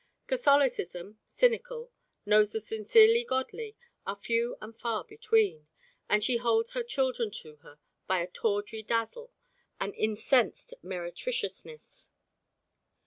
[0.25, 1.91] Catholicism, cynical,
[2.25, 5.67] knows the sincerely godly are few and far between,
[6.09, 7.77] and she holds her children to her
[8.07, 9.31] by a tawdry dazzle,
[9.79, 12.09] an incensed meretriciousness.